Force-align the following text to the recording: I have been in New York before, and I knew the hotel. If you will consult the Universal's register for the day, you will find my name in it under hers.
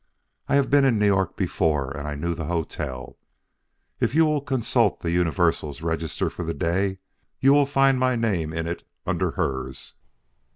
I 0.49 0.55
have 0.55 0.71
been 0.71 0.83
in 0.83 0.97
New 0.97 1.05
York 1.05 1.37
before, 1.37 1.91
and 1.95 2.07
I 2.07 2.15
knew 2.15 2.33
the 2.33 2.45
hotel. 2.45 3.19
If 3.99 4.15
you 4.15 4.25
will 4.25 4.41
consult 4.41 5.01
the 5.01 5.11
Universal's 5.11 5.83
register 5.83 6.31
for 6.31 6.43
the 6.43 6.55
day, 6.55 6.97
you 7.39 7.53
will 7.53 7.67
find 7.67 7.99
my 7.99 8.15
name 8.15 8.51
in 8.51 8.65
it 8.65 8.83
under 9.05 9.29
hers. 9.37 9.93